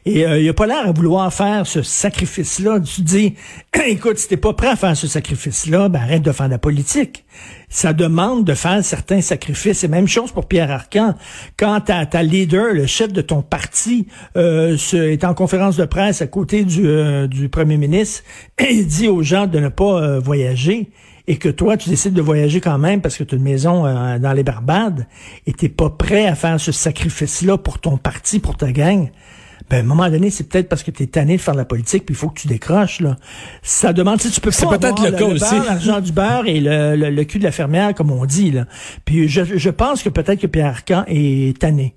Et 0.06 0.20
il 0.20 0.48
a 0.48 0.54
pas 0.54 0.66
l'air 0.66 0.86
à 0.86 0.92
vouloir 0.92 1.32
faire 1.32 1.66
ce 1.66 1.82
sacrifice-là. 1.82 2.80
Tu 2.80 3.02
dis, 3.02 3.34
écoute, 3.86 4.16
si 4.16 4.28
t'es 4.28 4.38
pas 4.38 4.54
prêt 4.54 4.68
à 4.68 4.76
faire 4.76 4.96
ce 4.96 5.06
sacrifice-là, 5.06 5.90
ben 5.90 6.00
arrête 6.00 6.22
de 6.22 6.32
faire 6.32 6.46
de 6.46 6.52
la 6.52 6.58
politique 6.58 7.23
ça 7.68 7.92
demande 7.92 8.44
de 8.44 8.54
faire 8.54 8.84
certains 8.84 9.20
sacrifices. 9.20 9.78
C'est 9.78 9.88
même 9.88 10.08
chose 10.08 10.32
pour 10.32 10.46
Pierre 10.46 10.70
Arcan. 10.70 11.14
Quand 11.56 11.80
ta, 11.80 12.22
leader, 12.22 12.72
le 12.72 12.86
chef 12.86 13.12
de 13.12 13.20
ton 13.20 13.42
parti, 13.42 14.06
euh, 14.36 14.76
est 14.92 15.24
en 15.24 15.34
conférence 15.34 15.76
de 15.76 15.84
presse 15.84 16.22
à 16.22 16.26
côté 16.26 16.64
du, 16.64 16.86
euh, 16.86 17.28
premier 17.50 17.76
ministre 17.76 18.22
et 18.58 18.84
dit 18.84 19.08
aux 19.08 19.22
gens 19.22 19.46
de 19.46 19.58
ne 19.58 19.68
pas 19.68 20.02
euh, 20.02 20.20
voyager, 20.20 20.90
et 21.26 21.36
que 21.36 21.48
toi, 21.48 21.76
tu 21.76 21.88
décides 21.88 22.12
de 22.12 22.20
voyager 22.20 22.60
quand 22.60 22.78
même 22.78 23.00
parce 23.00 23.16
que 23.16 23.24
tu 23.24 23.34
as 23.34 23.38
une 23.38 23.44
maison 23.44 23.86
euh, 23.86 24.18
dans 24.18 24.32
les 24.32 24.42
Barbades, 24.42 25.06
et 25.46 25.52
t'es 25.52 25.68
pas 25.68 25.90
prêt 25.90 26.26
à 26.26 26.34
faire 26.34 26.60
ce 26.60 26.72
sacrifice-là 26.72 27.58
pour 27.58 27.78
ton 27.78 27.96
parti, 27.96 28.40
pour 28.40 28.56
ta 28.56 28.72
gang, 28.72 29.10
ben, 29.70 29.78
à 29.78 29.80
un 29.80 29.82
moment 29.84 30.10
donné, 30.10 30.30
c'est 30.30 30.44
peut-être 30.44 30.68
parce 30.68 30.82
que 30.82 30.90
tu 30.90 31.04
es 31.04 31.06
tanné 31.06 31.36
de 31.36 31.40
faire 31.40 31.54
de 31.54 31.58
la 31.58 31.64
politique, 31.64 32.04
puis 32.04 32.14
il 32.14 32.18
faut 32.18 32.28
que 32.28 32.40
tu 32.40 32.48
décroches. 32.48 33.00
Là. 33.00 33.16
Ça 33.62 33.92
demande, 33.92 34.20
si 34.20 34.30
tu 34.30 34.40
peux 34.40 34.50
pas 34.50 34.78
peut-être 34.78 35.02
le, 35.02 35.12
cas 35.12 35.24
aussi. 35.24 35.54
l'argent 35.54 36.00
du 36.00 36.12
beurre 36.12 36.46
et 36.46 36.60
le, 36.60 36.96
le, 36.96 37.24
cul 37.24 37.38
de 37.38 37.44
la 37.44 37.52
fermière, 37.52 37.94
comme 37.94 38.10
on 38.10 38.26
dit. 38.26 38.50
Là. 38.50 38.66
Puis 39.04 39.28
je, 39.28 39.42
je 39.56 39.70
pense 39.70 40.02
que 40.02 40.10
peut-être 40.10 40.40
que 40.40 40.46
Pierre 40.46 40.66
Arcan 40.66 41.04
est 41.06 41.58
tanné. 41.58 41.96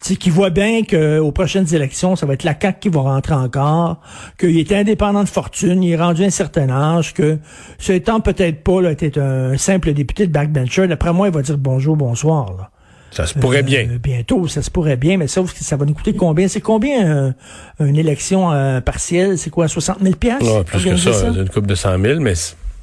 Qui 0.00 0.30
voit 0.30 0.50
bien 0.50 0.84
qu'aux 0.84 1.32
prochaines 1.32 1.74
élections, 1.74 2.14
ça 2.14 2.24
va 2.24 2.34
être 2.34 2.44
la 2.44 2.54
CAQ 2.58 2.78
qui 2.80 2.88
va 2.88 3.00
rentrer 3.00 3.34
encore, 3.34 4.00
qu'il 4.38 4.56
est 4.56 4.70
indépendant 4.70 5.24
de 5.24 5.28
fortune, 5.28 5.82
il 5.82 5.92
est 5.92 5.96
rendu 5.96 6.24
un 6.24 6.30
certain 6.30 6.70
âge, 6.70 7.14
que 7.14 7.38
ce 7.78 7.92
étant 7.92 8.20
peut-être 8.20 8.62
pas 8.62 8.80
là, 8.80 8.92
était 8.92 9.18
un 9.18 9.56
simple 9.56 9.92
député 9.94 10.28
de 10.28 10.32
backbencher, 10.32 10.86
d'après 10.86 11.12
moi, 11.12 11.28
il 11.28 11.34
va 11.34 11.42
dire 11.42 11.58
bonjour, 11.58 11.96
bonsoir. 11.96 12.54
Là. 12.56 12.70
Ça 13.10 13.26
se 13.26 13.38
pourrait 13.38 13.62
bien. 13.62 13.88
Euh, 13.88 13.98
bientôt, 13.98 14.48
ça 14.48 14.62
se 14.62 14.70
pourrait 14.70 14.96
bien, 14.96 15.16
mais 15.16 15.28
sauf 15.28 15.52
que 15.52 15.64
ça 15.64 15.76
va 15.76 15.84
nous 15.84 15.94
coûter 15.94 16.14
combien? 16.14 16.48
C'est 16.48 16.60
combien 16.60 17.06
euh, 17.06 17.32
une 17.80 17.96
élection 17.96 18.52
euh, 18.52 18.80
partielle? 18.80 19.38
C'est 19.38 19.50
quoi, 19.50 19.68
60 19.68 20.00
000 20.00 20.14
piastres? 20.16 20.64
plus 20.64 20.84
que 20.84 20.96
ça, 20.96 21.28
une 21.28 21.48
coupe 21.48 21.66
de 21.66 21.74
100 21.74 21.98
000, 22.00 22.20
mais 22.20 22.34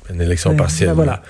une 0.10 0.22
élection 0.22 0.52
ben, 0.52 0.58
partielle. 0.58 0.90
Ben 0.90 0.96
voilà. 0.96 1.22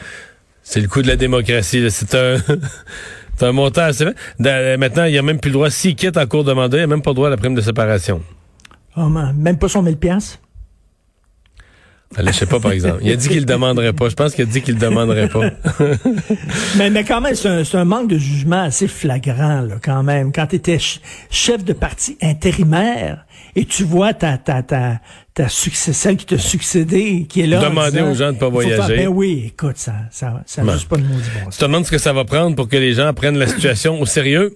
C'est 0.64 0.82
le 0.82 0.88
coût 0.88 1.02
de 1.02 1.08
la 1.08 1.16
démocratie. 1.16 1.86
C'est 1.92 2.16
un... 2.16 2.38
un 3.42 3.52
montant 3.52 3.84
assez... 3.84 4.06
Maintenant, 4.40 5.04
il 5.04 5.12
n'y 5.12 5.18
a 5.18 5.22
même 5.22 5.40
plus 5.40 5.50
le 5.50 5.56
droit, 5.56 5.70
s'il 5.70 5.96
quitte 5.96 6.18
en 6.18 6.26
cours 6.26 6.44
de 6.44 6.54
mandat, 6.54 6.78
il 6.78 6.80
n'y 6.80 6.86
a 6.86 6.88
même 6.88 7.02
pas 7.02 7.12
le 7.12 7.16
droit 7.16 7.28
à 7.28 7.32
la 7.32 7.38
prime 7.38 7.54
de 7.54 7.62
séparation. 7.62 8.22
Oh, 8.96 9.10
même 9.10 9.58
pas 9.58 9.68
son 9.68 9.84
1000 9.84 9.98
piastres? 9.98 10.40
Je 12.18 12.32
sais 12.32 12.46
pas, 12.46 12.60
par 12.60 12.72
exemple. 12.72 13.00
Il 13.02 13.12
a 13.12 13.16
dit 13.16 13.28
qu'il 13.28 13.40
le 13.40 13.46
demanderait 13.46 13.94
pas. 13.94 14.10
Je 14.10 14.16
pense 14.16 14.34
qu'il 14.34 14.44
a 14.44 14.48
dit 14.48 14.62
qu'il 14.62 14.76
le 14.76 14.80
demanderait 14.80 15.28
pas. 15.28 15.52
mais, 16.78 16.90
mais 16.90 17.04
quand 17.04 17.20
même, 17.20 17.36
c'est 17.36 17.76
un, 17.76 17.86
manque 17.86 18.10
de 18.10 18.18
jugement 18.18 18.62
assez 18.62 18.88
flagrant, 18.88 19.62
là, 19.62 19.76
quand 19.84 20.04
même. 20.04 20.32
Quand 20.32 20.48
tu 20.48 20.56
étais 20.56 20.78
chef 21.30 21.64
de 21.64 21.74
parti 21.74 22.18
intérimaire 22.22 23.26
et 23.56 23.66
tu 23.66 23.84
vois 23.84 24.14
ta, 24.14 24.38
ta, 24.38 24.64
ta, 24.64 25.00
ta 25.34 25.50
celle 25.50 26.16
qui 26.16 26.26
t'a 26.26 26.38
succédé, 26.38 27.26
qui 27.28 27.42
est 27.42 27.48
là. 27.48 27.60
Demander 27.60 28.02
aux 28.02 28.14
gens 28.14 28.32
de 28.32 28.38
pas 28.38 28.50
voyager. 28.50 28.98
ben 28.98 29.08
oui, 29.08 29.46
écoute, 29.48 29.78
ça, 29.78 29.94
ça, 30.12 30.42
ça 30.46 30.64
juste 30.64 30.88
pas 30.88 30.98
le 30.98 31.04
mot 31.04 31.16
du 31.16 31.22
bon. 31.22 31.50
Tu 31.50 31.58
te 31.58 31.66
demandes 31.66 31.86
ce 31.86 31.92
que 31.92 31.98
ça 31.98 32.14
va 32.14 32.24
prendre 32.24 32.56
pour 32.56 32.70
que 32.70 32.78
les 32.78 32.94
gens 32.94 33.14
prennent 33.14 33.38
la 33.38 33.48
situation 33.48 34.00
au 34.00 34.06
sérieux? 34.06 34.56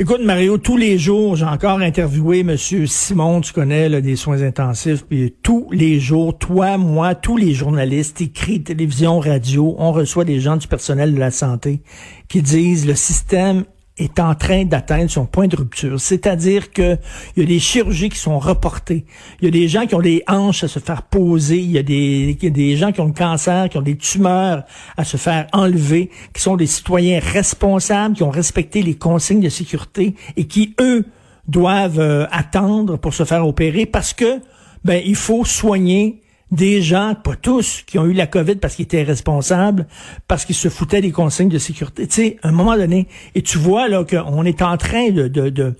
Écoute, 0.00 0.20
Mario, 0.22 0.58
tous 0.58 0.76
les 0.76 0.96
jours, 0.96 1.34
j'ai 1.34 1.44
encore 1.44 1.80
interviewé 1.80 2.44
Monsieur 2.44 2.86
Simon, 2.86 3.40
tu 3.40 3.52
connais, 3.52 3.88
là, 3.88 4.00
des 4.00 4.14
soins 4.14 4.42
intensifs, 4.42 5.04
puis 5.04 5.34
tous 5.42 5.66
les 5.72 5.98
jours, 5.98 6.38
toi, 6.38 6.78
moi, 6.78 7.16
tous 7.16 7.36
les 7.36 7.52
journalistes, 7.52 8.20
écrits, 8.20 8.62
télévision, 8.62 9.18
radio, 9.18 9.74
on 9.76 9.90
reçoit 9.90 10.24
des 10.24 10.38
gens 10.38 10.56
du 10.56 10.68
personnel 10.68 11.12
de 11.12 11.18
la 11.18 11.32
santé 11.32 11.82
qui 12.28 12.42
disent 12.42 12.86
le 12.86 12.94
système 12.94 13.64
est 13.98 14.20
en 14.20 14.34
train 14.34 14.64
d'atteindre 14.64 15.10
son 15.10 15.26
point 15.26 15.48
de 15.48 15.56
rupture. 15.56 16.00
C'est-à-dire 16.00 16.72
que 16.72 16.96
il 17.36 17.42
y 17.42 17.46
a 17.46 17.48
des 17.48 17.58
chirurgies 17.58 18.08
qui 18.08 18.18
sont 18.18 18.38
reportées. 18.38 19.04
Il 19.40 19.46
y 19.46 19.48
a 19.48 19.50
des 19.50 19.68
gens 19.68 19.86
qui 19.86 19.94
ont 19.94 20.00
des 20.00 20.22
hanches 20.28 20.64
à 20.64 20.68
se 20.68 20.78
faire 20.78 21.02
poser. 21.02 21.58
Il 21.58 21.70
y 21.70 21.78
a 21.78 21.82
des, 21.82 22.76
gens 22.76 22.92
qui 22.92 23.00
ont 23.00 23.06
le 23.06 23.12
cancer, 23.12 23.68
qui 23.68 23.78
ont 23.78 23.82
des 23.82 23.96
tumeurs 23.96 24.64
à 24.96 25.04
se 25.04 25.16
faire 25.16 25.46
enlever, 25.52 26.10
qui 26.32 26.42
sont 26.42 26.56
des 26.56 26.66
citoyens 26.66 27.20
responsables, 27.20 28.14
qui 28.14 28.22
ont 28.22 28.30
respecté 28.30 28.82
les 28.82 28.94
consignes 28.94 29.40
de 29.40 29.48
sécurité 29.48 30.14
et 30.36 30.46
qui, 30.46 30.74
eux, 30.80 31.04
doivent 31.46 32.00
euh, 32.00 32.26
attendre 32.30 32.98
pour 32.98 33.14
se 33.14 33.24
faire 33.24 33.46
opérer 33.46 33.86
parce 33.86 34.12
que, 34.12 34.40
ben, 34.84 35.02
il 35.04 35.16
faut 35.16 35.44
soigner 35.44 36.20
des 36.50 36.80
gens, 36.80 37.14
pas 37.14 37.36
tous, 37.36 37.82
qui 37.86 37.98
ont 37.98 38.06
eu 38.06 38.12
la 38.12 38.26
COVID 38.26 38.56
parce 38.56 38.74
qu'ils 38.74 38.84
étaient 38.84 39.02
responsables, 39.02 39.86
parce 40.28 40.44
qu'ils 40.44 40.54
se 40.54 40.68
foutaient 40.68 41.00
des 41.00 41.12
consignes 41.12 41.48
de 41.48 41.58
sécurité. 41.58 42.06
Tu 42.06 42.14
sais, 42.14 42.36
à 42.42 42.48
un 42.48 42.52
moment 42.52 42.76
donné, 42.76 43.08
et 43.34 43.42
tu 43.42 43.58
vois 43.58 43.88
là 43.88 44.04
qu'on 44.04 44.44
est 44.44 44.62
en 44.62 44.76
train 44.76 45.10
de, 45.10 45.74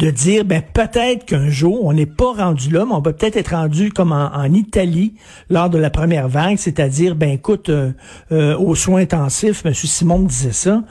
de 0.00 0.10
dire 0.10 0.46
ben 0.46 0.62
peut-être 0.62 1.26
qu'un 1.26 1.50
jour 1.50 1.84
on 1.84 1.92
n'est 1.92 2.06
pas 2.06 2.32
rendu 2.32 2.70
là, 2.70 2.86
mais 2.86 2.94
on 2.94 3.02
peut 3.02 3.12
peut-être 3.12 3.36
être 3.36 3.54
rendu 3.54 3.92
comme 3.92 4.12
en, 4.12 4.44
Italie 4.44 5.14
lors 5.50 5.68
de 5.68 5.76
la 5.76 5.90
première 5.90 6.28
vague, 6.28 6.56
c'est-à-dire 6.56 7.14
ben 7.14 7.30
écoute 7.30 7.68
euh, 7.68 7.92
euh, 8.32 8.56
aux 8.56 8.74
soins 8.74 9.02
intensifs, 9.02 9.64
M. 9.64 9.74
Simon 9.74 10.20
me 10.20 10.26
disait 10.26 10.52
ça, 10.52 10.82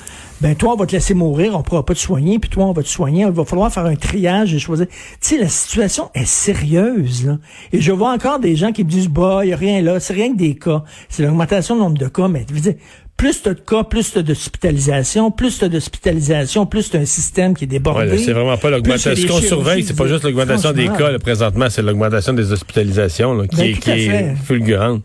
ben 0.41 0.55
toi 0.55 0.73
on 0.73 0.75
va 0.75 0.85
te 0.85 0.91
laisser 0.91 1.15
mourir, 1.15 1.57
on 1.57 1.63
pourra 1.63 1.83
pas 1.83 1.95
te 1.95 1.99
soigner, 1.99 2.37
puis 2.37 2.51
toi 2.51 2.65
on 2.65 2.71
va 2.71 2.83
te 2.83 2.87
soigner, 2.87 3.23
il 3.23 3.31
va 3.31 3.45
falloir 3.45 3.73
faire 3.73 3.85
un 3.85 3.95
triage 3.95 4.53
et 4.53 4.59
choisir. 4.59 4.85
Tu 4.87 4.95
sais 5.21 5.37
la 5.39 5.49
situation 5.49 6.11
est 6.13 6.25
sérieuse 6.25 7.25
là, 7.25 7.39
et 7.73 7.81
je 7.81 7.91
vois 7.91 8.13
encore 8.13 8.39
des 8.39 8.55
gens 8.55 8.71
qui 8.71 8.83
me 8.83 8.89
disent 8.89 9.09
bah 9.09 9.41
il 9.43 9.49
y 9.49 9.53
a 9.53 9.57
rien 9.57 9.81
là, 9.81 9.99
c'est 9.99 10.13
rien 10.13 10.31
que 10.31 10.37
des 10.37 10.55
cas, 10.55 10.83
c'est 11.09 11.23
l'augmentation 11.23 11.75
du 11.75 11.81
nombre 11.81 11.97
de 11.97 12.07
cas, 12.07 12.27
mais 12.27 12.45
je 12.47 12.53
veux 12.53 12.61
dire, 12.61 12.75
plus 13.19 13.41
tu 13.41 13.49
as 13.49 13.53
de 13.53 13.59
cas, 13.59 13.83
plus 13.83 14.13
tu 14.13 14.17
as 14.17 14.21
d'hospitalisation, 14.21 15.29
plus 15.29 15.59
tu 15.59 15.65
as 15.65 15.67
d'hospitalisation, 15.67 16.65
plus 16.65 16.89
tu 16.89 16.95
as 16.95 17.01
un 17.01 17.05
système 17.05 17.53
qui 17.53 17.65
est 17.65 17.67
débordé. 17.67 18.11
Ouais, 18.11 18.17
c'est 18.17 18.31
vraiment 18.31 18.55
pas 18.55 18.69
l'augmentation. 18.69 19.13
Ce 19.13 19.27
qu'on 19.27 19.41
surveille, 19.41 19.83
c'est 19.83 19.95
pas 19.95 20.07
juste 20.07 20.23
l'augmentation 20.23 20.71
des 20.71 20.85
cas 20.85 21.11
là, 21.11 21.19
présentement, 21.19 21.69
c'est 21.69 21.81
l'augmentation 21.81 22.31
des 22.31 22.53
hospitalisations 22.53 23.33
là, 23.33 23.45
qui, 23.45 23.57
Ben, 23.57 23.65
est, 23.71 23.73
qui 23.73 24.43
fulgurante. 24.45 25.03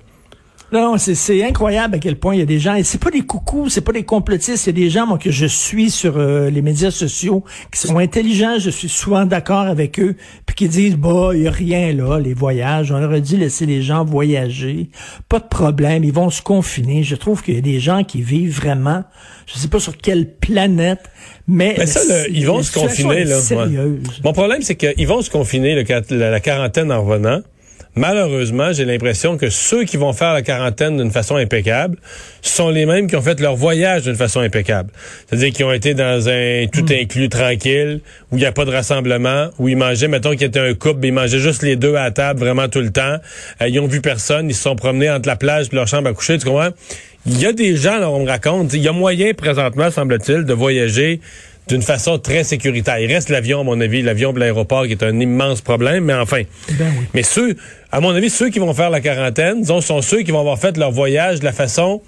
Non, 0.74 0.98
c'est, 0.98 1.14
c'est 1.14 1.44
incroyable 1.44 1.94
à 1.94 1.98
quel 2.00 2.16
point 2.16 2.34
il 2.34 2.40
y 2.40 2.42
a 2.42 2.46
des 2.46 2.58
gens, 2.58 2.74
et 2.74 2.82
c'est 2.82 2.98
pas 2.98 3.12
des 3.12 3.20
coucous, 3.20 3.68
c'est 3.68 3.80
pas 3.80 3.92
des 3.92 4.02
complotistes, 4.02 4.66
il 4.66 4.70
y 4.70 4.82
a 4.82 4.84
des 4.84 4.90
gens, 4.90 5.06
moi, 5.06 5.18
que 5.18 5.30
je 5.30 5.46
suis 5.46 5.88
sur 5.88 6.16
euh, 6.16 6.50
les 6.50 6.62
médias 6.62 6.90
sociaux, 6.90 7.44
qui 7.70 7.78
sont 7.78 7.96
intelligents, 7.98 8.58
je 8.58 8.70
suis 8.70 8.88
souvent 8.88 9.24
d'accord 9.24 9.66
avec 9.66 10.00
eux, 10.00 10.16
puis 10.46 10.56
qui 10.56 10.68
disent, 10.68 10.96
bah, 10.96 11.30
il 11.32 11.42
y 11.42 11.46
a 11.46 11.52
rien 11.52 11.92
là, 11.92 12.18
les 12.18 12.34
voyages, 12.34 12.90
on 12.90 13.00
aurait 13.00 13.20
dû 13.20 13.36
laisser 13.36 13.66
les 13.66 13.82
gens 13.82 14.04
voyager, 14.04 14.90
pas 15.28 15.38
de 15.38 15.46
problème, 15.46 16.02
ils 16.02 16.12
vont 16.12 16.30
se 16.30 16.42
confiner. 16.42 17.04
Je 17.04 17.14
trouve 17.14 17.44
qu'il 17.44 17.54
y 17.54 17.58
a 17.58 17.60
des 17.60 17.78
gens 17.78 18.02
qui 18.02 18.20
vivent 18.22 18.56
vraiment, 18.56 19.04
je 19.46 19.54
sais 19.56 19.68
pas 19.68 19.78
sur 19.78 19.96
quelle 19.96 20.28
planète, 20.28 21.08
mais... 21.46 21.76
Mais 21.78 21.86
ça, 21.86 22.00
là, 22.08 22.26
ils 22.28 22.48
vont 22.48 22.64
se 22.64 22.72
confiner, 22.72 23.22
là. 23.22 23.38
ouais. 23.38 23.98
Mon 24.24 24.32
problème, 24.32 24.62
c'est 24.62 24.74
qu'ils 24.74 25.06
vont 25.06 25.22
se 25.22 25.30
confiner 25.30 25.76
le, 25.76 26.18
la 26.18 26.40
quarantaine 26.40 26.90
en 26.90 27.04
revenant. 27.04 27.42
Malheureusement, 27.96 28.72
j'ai 28.72 28.84
l'impression 28.84 29.36
que 29.36 29.50
ceux 29.50 29.84
qui 29.84 29.96
vont 29.96 30.12
faire 30.12 30.32
la 30.32 30.42
quarantaine 30.42 30.96
d'une 30.96 31.12
façon 31.12 31.36
impeccable 31.36 31.96
sont 32.42 32.68
les 32.70 32.86
mêmes 32.86 33.06
qui 33.06 33.14
ont 33.14 33.22
fait 33.22 33.38
leur 33.38 33.54
voyage 33.54 34.02
d'une 34.02 34.16
façon 34.16 34.40
impeccable. 34.40 34.90
C'est-à-dire 35.26 35.52
qu'ils 35.52 35.64
ont 35.64 35.72
été 35.72 35.94
dans 35.94 36.28
un 36.28 36.66
tout 36.72 36.84
inclus 36.90 37.28
tranquille, 37.28 38.00
où 38.32 38.36
il 38.36 38.40
n'y 38.40 38.46
a 38.46 38.52
pas 38.52 38.64
de 38.64 38.72
rassemblement, 38.72 39.50
où 39.60 39.68
ils 39.68 39.76
mangeaient, 39.76 40.08
mettons 40.08 40.32
qu'il 40.32 40.42
y 40.42 40.44
était 40.46 40.58
un 40.58 40.74
couple, 40.74 41.06
ils 41.06 41.12
mangeaient 41.12 41.38
juste 41.38 41.62
les 41.62 41.76
deux 41.76 41.94
à 41.94 42.04
la 42.04 42.10
table 42.10 42.40
vraiment 42.40 42.68
tout 42.68 42.80
le 42.80 42.90
temps. 42.90 43.18
Euh, 43.62 43.68
ils 43.68 43.78
ont 43.78 43.86
vu 43.86 44.00
personne, 44.00 44.50
ils 44.50 44.54
se 44.54 44.62
sont 44.62 44.74
promenés 44.74 45.10
entre 45.10 45.28
la 45.28 45.36
plage 45.36 45.68
et 45.72 45.76
leur 45.76 45.86
chambre 45.86 46.08
à 46.08 46.12
coucher, 46.12 46.36
tu 46.38 46.46
comprends? 46.46 46.70
Il 47.26 47.40
y 47.40 47.46
a 47.46 47.52
des 47.52 47.76
gens, 47.76 47.98
là, 47.98 48.10
on 48.10 48.24
me 48.24 48.28
raconte, 48.28 48.74
il 48.74 48.82
y 48.82 48.88
a 48.88 48.92
moyen 48.92 49.32
présentement, 49.34 49.90
semble-t-il, 49.90 50.44
de 50.44 50.52
voyager 50.52 51.20
d'une 51.68 51.82
façon 51.82 52.18
très 52.18 52.44
sécuritaire. 52.44 52.98
Il 52.98 53.12
reste 53.12 53.30
l'avion, 53.30 53.60
à 53.60 53.64
mon 53.64 53.80
avis, 53.80 54.02
l'avion 54.02 54.32
de 54.32 54.40
l'aéroport 54.40 54.84
qui 54.86 54.92
est 54.92 55.02
un 55.02 55.18
immense 55.18 55.60
problème, 55.60 56.04
mais 56.04 56.14
enfin. 56.14 56.42
Ben 56.70 56.86
oui. 56.98 57.06
Mais 57.14 57.22
ceux, 57.22 57.56
à 57.90 58.00
mon 58.00 58.10
avis, 58.10 58.30
ceux 58.30 58.50
qui 58.50 58.58
vont 58.58 58.74
faire 58.74 58.90
la 58.90 59.00
quarantaine, 59.00 59.62
disons, 59.62 59.80
sont 59.80 60.02
ceux 60.02 60.22
qui 60.22 60.30
vont 60.30 60.40
avoir 60.40 60.58
fait 60.58 60.76
leur 60.76 60.90
voyage 60.90 61.40
de 61.40 61.44
la 61.44 61.52
façon 61.52 62.02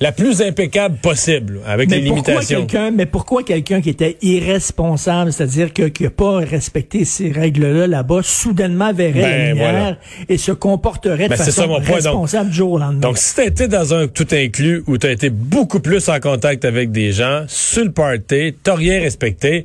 la 0.00 0.12
plus 0.12 0.42
impeccable 0.42 0.96
possible, 0.98 1.60
avec 1.66 1.90
Mais 1.90 2.00
les 2.00 2.08
pourquoi 2.08 2.34
limitations. 2.34 2.66
quelqu'un, 2.66 2.90
mais 2.92 3.06
pourquoi 3.06 3.42
quelqu'un 3.42 3.80
qui 3.80 3.90
était 3.90 4.16
irresponsable, 4.22 5.32
c'est-à-dire 5.32 5.72
que, 5.72 5.82
qui 5.84 6.04
n'a 6.04 6.10
pas 6.10 6.36
respecté 6.38 7.04
ces 7.04 7.32
règles-là 7.32 7.86
là-bas, 7.86 8.20
soudainement 8.22 8.92
verrait 8.92 9.20
la 9.20 9.54
Ben, 9.54 9.56
voilà. 9.58 9.96
et 10.28 10.38
se 10.38 10.52
comporterait 10.52 11.24
de 11.24 11.30
Ben, 11.30 11.36
ça 11.36 11.46
façon 11.46 11.66
mon 11.66 11.80
point, 11.80 12.00
donc. 12.00 12.46
du 12.46 12.52
jour 12.52 12.72
au 12.72 12.78
lendemain? 12.78 13.00
Donc, 13.00 13.18
si 13.18 13.34
t'as 13.34 13.46
été 13.46 13.66
dans 13.68 13.92
un 13.94 14.06
tout 14.06 14.26
inclus 14.32 14.82
où 14.86 14.98
t'as 14.98 15.10
été 15.10 15.30
beaucoup 15.30 15.80
plus 15.80 16.08
en 16.08 16.20
contact 16.20 16.64
avec 16.64 16.92
des 16.92 17.12
gens, 17.12 17.44
sur 17.48 17.84
le 17.84 17.92
party, 17.92 18.54
t'as 18.62 18.74
rien 18.74 19.00
respecté, 19.00 19.64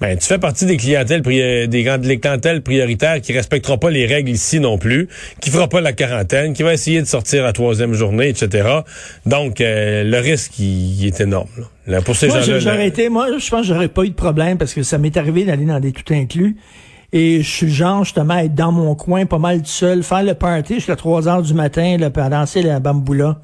ben, 0.00 0.16
tu 0.18 0.26
fais 0.26 0.38
partie 0.38 0.64
des 0.66 0.76
clientèles, 0.76 1.22
pri- 1.22 1.68
des, 1.68 1.82
grandes- 1.82 2.00
des 2.00 2.18
clientèles 2.18 2.62
prioritaires 2.62 3.20
qui 3.20 3.32
respecteront 3.32 3.78
pas 3.78 3.90
les 3.90 4.06
règles 4.06 4.30
ici 4.30 4.58
non 4.60 4.78
plus, 4.78 5.08
qui 5.40 5.50
fera 5.50 5.68
pas 5.68 5.80
la 5.80 5.92
quarantaine, 5.92 6.52
qui 6.54 6.62
va 6.62 6.72
essayer 6.72 7.00
de 7.02 7.06
sortir 7.06 7.42
la 7.44 7.52
troisième 7.52 7.92
journée, 7.92 8.28
etc. 8.28 8.68
Donc, 9.26 9.60
euh, 9.60 10.02
le 10.04 10.18
risque, 10.18 10.58
il, 10.58 11.00
il 11.02 11.06
est 11.06 11.20
énorme. 11.20 11.48
là. 11.58 11.64
Là, 11.86 12.02
pour 12.02 12.14
ces 12.16 12.28
moi, 12.28 12.40
gens-là, 12.40 12.46
je- 12.46 12.64
là, 12.66 12.72
j'aurais 12.72 12.86
été, 12.88 13.08
moi, 13.08 13.26
je 13.38 13.50
pense 13.50 13.60
que 13.62 13.66
j'aurais 13.66 13.88
pas 13.88 14.04
eu 14.04 14.10
de 14.10 14.14
problème 14.14 14.56
parce 14.58 14.72
que 14.74 14.82
ça 14.82 14.96
m'est 14.98 15.16
arrivé 15.16 15.44
d'aller 15.44 15.64
dans 15.66 15.80
des 15.80 15.92
tout 15.92 16.14
inclus. 16.14 16.56
Et 17.12 17.42
je 17.42 17.48
suis 17.50 17.68
genre, 17.70 18.04
justement, 18.04 18.34
à 18.34 18.44
être 18.44 18.54
dans 18.54 18.70
mon 18.70 18.94
coin, 18.94 19.26
pas 19.26 19.38
mal 19.38 19.58
tout 19.62 19.66
seul, 19.66 20.04
faire 20.04 20.22
le 20.22 20.34
party 20.34 20.74
jusqu'à 20.76 20.94
3 20.94 21.26
heures 21.26 21.42
du 21.42 21.54
matin, 21.54 21.96
là, 21.98 22.08
puis 22.08 22.22
à 22.22 22.28
danser 22.28 22.62
la 22.62 22.78
bamboula. 22.78 23.40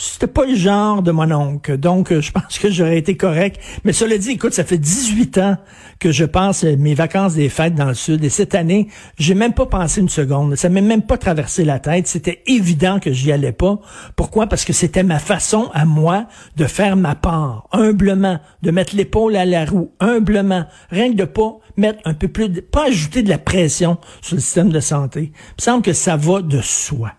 C'était 0.00 0.28
pas 0.28 0.46
le 0.46 0.54
genre 0.54 1.02
de 1.02 1.10
mon 1.10 1.30
oncle. 1.32 1.76
Donc, 1.76 2.12
euh, 2.12 2.20
je 2.20 2.30
pense 2.30 2.58
que 2.60 2.70
j'aurais 2.70 2.98
été 2.98 3.16
correct. 3.16 3.60
Mais 3.82 3.92
cela 3.92 4.16
dit, 4.16 4.30
écoute, 4.30 4.54
ça 4.54 4.62
fait 4.62 4.78
18 4.78 5.38
ans 5.38 5.56
que 5.98 6.12
je 6.12 6.24
passe 6.24 6.62
euh, 6.62 6.76
mes 6.78 6.94
vacances 6.94 7.34
des 7.34 7.48
fêtes 7.48 7.74
dans 7.74 7.86
le 7.86 7.94
Sud. 7.94 8.22
Et 8.22 8.28
cette 8.28 8.54
année, 8.54 8.86
j'ai 9.18 9.34
même 9.34 9.54
pas 9.54 9.66
pensé 9.66 10.00
une 10.00 10.08
seconde. 10.08 10.54
Ça 10.54 10.68
m'est 10.68 10.82
même 10.82 11.02
pas 11.02 11.18
traversé 11.18 11.64
la 11.64 11.80
tête. 11.80 12.06
C'était 12.06 12.44
évident 12.46 13.00
que 13.00 13.12
j'y 13.12 13.32
allais 13.32 13.50
pas. 13.50 13.80
Pourquoi? 14.14 14.46
Parce 14.46 14.64
que 14.64 14.72
c'était 14.72 15.02
ma 15.02 15.18
façon 15.18 15.68
à 15.74 15.84
moi 15.84 16.26
de 16.56 16.66
faire 16.66 16.94
ma 16.94 17.16
part. 17.16 17.66
Humblement. 17.72 18.38
De 18.62 18.70
mettre 18.70 18.94
l'épaule 18.94 19.34
à 19.34 19.44
la 19.44 19.64
roue. 19.64 19.90
Humblement. 19.98 20.66
Rien 20.90 21.10
que 21.10 21.16
de 21.16 21.24
pas 21.24 21.58
mettre 21.76 21.98
un 22.04 22.14
peu 22.14 22.28
plus, 22.28 22.48
de, 22.48 22.60
pas 22.60 22.86
ajouter 22.86 23.24
de 23.24 23.28
la 23.28 23.38
pression 23.38 23.98
sur 24.20 24.36
le 24.36 24.40
système 24.40 24.70
de 24.70 24.80
santé. 24.80 25.32
Il 25.34 25.54
me 25.58 25.62
semble 25.62 25.82
que 25.82 25.92
ça 25.92 26.16
va 26.16 26.40
de 26.40 26.60
soi. 26.60 27.10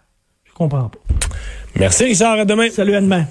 Je 0.46 0.54
comprends 0.54 0.88
pas. 0.88 1.00
Merci 1.78 2.06
Richard, 2.06 2.40
à 2.40 2.46
demain. 2.46 2.70
Salut, 2.70 2.96
à 2.96 3.02
demain. 3.02 3.26